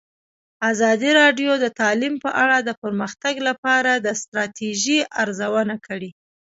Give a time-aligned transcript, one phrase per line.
[0.71, 6.09] ازادي راډیو د تعلیم په اړه د پرمختګ لپاره د ستراتیژۍ ارزونه کړې.